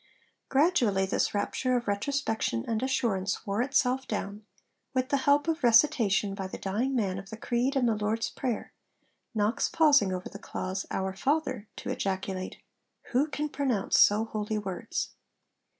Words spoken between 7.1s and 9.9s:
of the Creed and the Lord's Prayer Knox